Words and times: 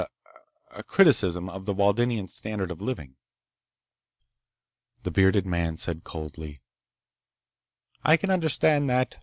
ah... 0.01 0.07
a 0.71 0.81
criticism 0.81 1.47
of 1.47 1.67
the 1.67 1.75
Waldenian 1.75 2.27
standard 2.27 2.71
of 2.71 2.81
living." 2.81 3.17
The 5.03 5.11
bearded 5.11 5.45
man 5.45 5.77
said 5.77 6.03
coldly: 6.03 6.59
"I 8.03 8.17
can 8.17 8.31
understand 8.31 8.89
that. 8.89 9.17